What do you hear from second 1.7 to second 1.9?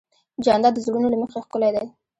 دی.